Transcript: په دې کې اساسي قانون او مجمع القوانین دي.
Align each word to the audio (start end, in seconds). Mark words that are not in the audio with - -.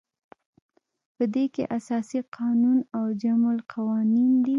په 1.15 1.23
دې 1.33 1.45
کې 1.53 1.63
اساسي 1.77 2.19
قانون 2.35 2.77
او 2.95 3.03
مجمع 3.09 3.49
القوانین 3.57 4.31
دي. 4.43 4.49